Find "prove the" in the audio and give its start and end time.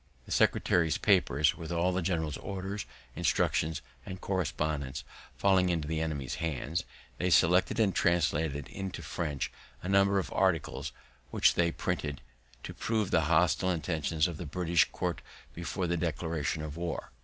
12.73-13.25